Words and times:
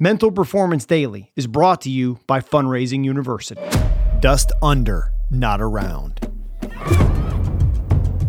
Mental 0.00 0.30
Performance 0.30 0.86
Daily 0.86 1.32
is 1.34 1.48
brought 1.48 1.80
to 1.80 1.90
you 1.90 2.20
by 2.28 2.38
Fundraising 2.38 3.04
University. 3.04 3.60
Dust 4.20 4.52
under, 4.62 5.12
not 5.28 5.60
around. 5.60 6.20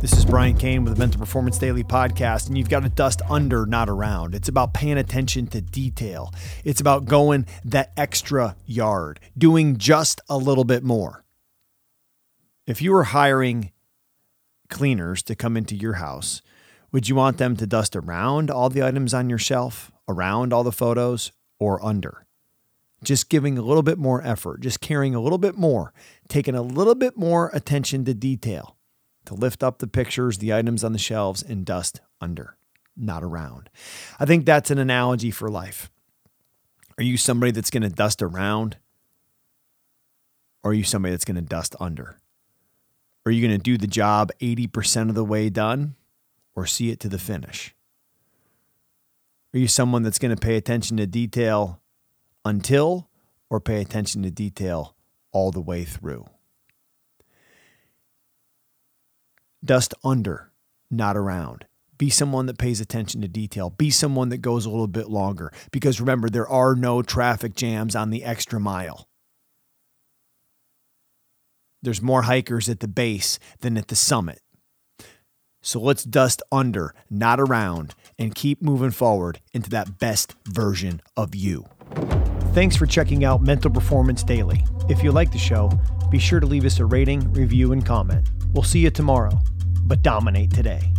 This 0.00 0.14
is 0.14 0.24
Brian 0.24 0.56
Cain 0.56 0.84
with 0.84 0.94
the 0.94 0.98
Mental 0.98 1.20
Performance 1.20 1.58
Daily 1.58 1.84
podcast, 1.84 2.48
and 2.48 2.56
you've 2.56 2.70
got 2.70 2.84
to 2.84 2.88
dust 2.88 3.20
under, 3.28 3.66
not 3.66 3.90
around. 3.90 4.34
It's 4.34 4.48
about 4.48 4.72
paying 4.72 4.96
attention 4.96 5.48
to 5.48 5.60
detail. 5.60 6.32
It's 6.64 6.80
about 6.80 7.04
going 7.04 7.44
that 7.66 7.92
extra 7.94 8.56
yard, 8.64 9.20
doing 9.36 9.76
just 9.76 10.22
a 10.30 10.38
little 10.38 10.64
bit 10.64 10.82
more. 10.82 11.26
If 12.66 12.80
you 12.80 12.90
were 12.92 13.04
hiring 13.04 13.70
cleaners 14.70 15.22
to 15.24 15.34
come 15.34 15.58
into 15.58 15.76
your 15.76 15.94
house, 15.94 16.40
would 16.90 17.10
you 17.10 17.16
want 17.16 17.36
them 17.36 17.54
to 17.58 17.66
dust 17.66 17.94
around 17.94 18.50
all 18.50 18.70
the 18.70 18.82
items 18.82 19.12
on 19.12 19.28
your 19.28 19.38
shelf, 19.38 19.92
around 20.08 20.54
all 20.54 20.64
the 20.64 20.72
photos, 20.72 21.32
or 21.60 21.84
under. 21.84 22.26
Just 23.04 23.28
giving 23.28 23.56
a 23.56 23.62
little 23.62 23.84
bit 23.84 23.98
more 23.98 24.20
effort, 24.26 24.60
just 24.60 24.80
caring 24.80 25.14
a 25.14 25.20
little 25.20 25.38
bit 25.38 25.56
more, 25.56 25.94
taking 26.28 26.56
a 26.56 26.62
little 26.62 26.96
bit 26.96 27.16
more 27.16 27.50
attention 27.54 28.04
to 28.06 28.14
detail 28.14 28.76
to 29.26 29.34
lift 29.34 29.62
up 29.62 29.78
the 29.78 29.86
pictures, 29.86 30.38
the 30.38 30.52
items 30.52 30.82
on 30.82 30.92
the 30.92 30.98
shelves, 30.98 31.42
and 31.42 31.64
dust 31.64 32.00
under, 32.20 32.56
not 32.96 33.22
around. 33.22 33.70
I 34.18 34.26
think 34.26 34.44
that's 34.44 34.70
an 34.70 34.78
analogy 34.78 35.30
for 35.30 35.48
life. 35.48 35.90
Are 36.98 37.04
you 37.04 37.16
somebody 37.16 37.52
that's 37.52 37.70
going 37.70 37.82
to 37.82 37.88
dust 37.88 38.20
around? 38.20 38.76
Or 40.62 40.72
are 40.72 40.74
you 40.74 40.84
somebody 40.84 41.12
that's 41.12 41.24
going 41.24 41.36
to 41.36 41.42
dust 41.42 41.74
under? 41.80 42.18
Are 43.24 43.32
you 43.32 43.46
going 43.46 43.58
to 43.58 43.62
do 43.62 43.78
the 43.78 43.86
job 43.86 44.30
80% 44.40 45.08
of 45.08 45.14
the 45.14 45.24
way 45.24 45.48
done 45.48 45.94
or 46.54 46.66
see 46.66 46.90
it 46.90 47.00
to 47.00 47.08
the 47.08 47.18
finish? 47.18 47.74
Are 49.52 49.58
you 49.58 49.66
someone 49.66 50.02
that's 50.02 50.18
going 50.18 50.34
to 50.34 50.40
pay 50.40 50.56
attention 50.56 50.96
to 50.98 51.06
detail 51.06 51.80
until 52.44 53.08
or 53.48 53.60
pay 53.60 53.80
attention 53.80 54.22
to 54.22 54.30
detail 54.30 54.94
all 55.32 55.50
the 55.50 55.60
way 55.60 55.84
through? 55.84 56.26
Dust 59.64 59.92
under, 60.04 60.52
not 60.90 61.16
around. 61.16 61.66
Be 61.98 62.08
someone 62.08 62.46
that 62.46 62.58
pays 62.58 62.80
attention 62.80 63.20
to 63.20 63.28
detail. 63.28 63.70
Be 63.70 63.90
someone 63.90 64.30
that 64.30 64.38
goes 64.38 64.64
a 64.64 64.70
little 64.70 64.86
bit 64.86 65.10
longer. 65.10 65.52
Because 65.70 66.00
remember, 66.00 66.30
there 66.30 66.48
are 66.48 66.74
no 66.74 67.02
traffic 67.02 67.54
jams 67.54 67.94
on 67.94 68.10
the 68.10 68.24
extra 68.24 68.58
mile. 68.58 69.06
There's 71.82 72.00
more 72.00 72.22
hikers 72.22 72.68
at 72.68 72.80
the 72.80 72.88
base 72.88 73.38
than 73.60 73.76
at 73.76 73.88
the 73.88 73.96
summit. 73.96 74.40
So 75.62 75.80
let's 75.80 76.04
dust 76.04 76.42
under, 76.50 76.94
not 77.10 77.38
around, 77.38 77.94
and 78.18 78.34
keep 78.34 78.62
moving 78.62 78.90
forward 78.90 79.40
into 79.52 79.70
that 79.70 79.98
best 79.98 80.34
version 80.46 81.02
of 81.16 81.34
you. 81.34 81.66
Thanks 82.52 82.76
for 82.76 82.86
checking 82.86 83.24
out 83.24 83.42
Mental 83.42 83.70
Performance 83.70 84.22
Daily. 84.22 84.64
If 84.88 85.02
you 85.02 85.12
like 85.12 85.32
the 85.32 85.38
show, 85.38 85.70
be 86.10 86.18
sure 86.18 86.40
to 86.40 86.46
leave 86.46 86.64
us 86.64 86.80
a 86.80 86.84
rating, 86.84 87.32
review, 87.32 87.72
and 87.72 87.84
comment. 87.84 88.28
We'll 88.52 88.64
see 88.64 88.80
you 88.80 88.90
tomorrow, 88.90 89.38
but 89.84 90.02
dominate 90.02 90.50
today. 90.50 90.92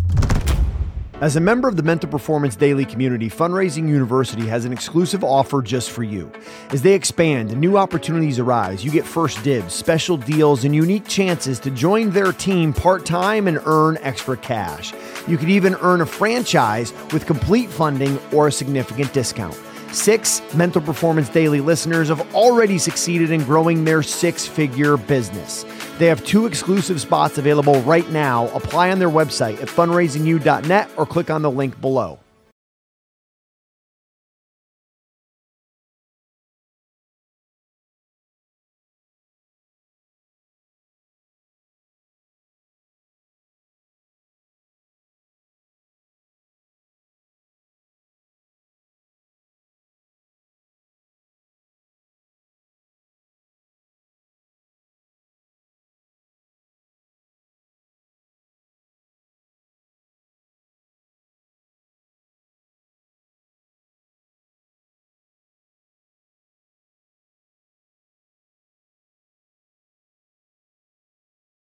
As 1.22 1.36
a 1.36 1.40
member 1.40 1.68
of 1.68 1.76
the 1.76 1.84
Mental 1.84 2.10
Performance 2.10 2.56
Daily 2.56 2.84
community, 2.84 3.30
Fundraising 3.30 3.88
University 3.88 4.48
has 4.48 4.66
an 4.66 4.74
exclusive 4.74 5.24
offer 5.24 5.62
just 5.62 5.92
for 5.92 6.02
you. 6.02 6.32
As 6.72 6.82
they 6.82 6.94
expand 6.94 7.52
and 7.52 7.62
new 7.62 7.78
opportunities 7.78 8.40
arise, 8.40 8.84
you 8.84 8.90
get 8.90 9.06
first 9.06 9.44
dibs, 9.44 9.72
special 9.72 10.18
deals, 10.18 10.64
and 10.66 10.74
unique 10.74 11.08
chances 11.08 11.60
to 11.60 11.70
join 11.70 12.10
their 12.10 12.34
team 12.34 12.74
part 12.74 13.06
time 13.06 13.48
and 13.48 13.60
earn 13.66 14.00
extra 14.02 14.36
cash. 14.36 14.94
You 15.28 15.38
could 15.38 15.52
even 15.52 15.76
earn 15.82 16.02
a 16.02 16.08
franchise 16.08 16.92
with 17.14 17.28
complete 17.28 17.70
funding 17.70 18.18
or 18.34 18.48
a 18.48 18.52
significant 18.52 19.14
discount. 19.14 19.56
Six 19.92 20.42
Mental 20.54 20.82
Performance 20.82 21.28
Daily 21.28 21.60
listeners 21.60 22.08
have 22.08 22.34
already 22.34 22.78
succeeded 22.78 23.30
in 23.32 23.44
growing 23.44 23.84
their 23.84 24.02
six 24.02 24.48
figure 24.48 24.96
business. 24.96 25.66
They 25.98 26.08
have 26.08 26.26
two 26.26 26.46
exclusive 26.46 27.02
spots 27.02 27.38
available 27.38 27.82
right 27.82 28.10
now. 28.10 28.48
Apply 28.56 28.92
on 28.92 29.00
their 29.00 29.10
website 29.10 29.62
at 29.62 29.68
fundraisingu.net 29.68 30.90
or 30.98 31.06
click 31.06 31.30
on 31.30 31.42
the 31.42 31.52
link 31.52 31.80
below. 31.82 32.20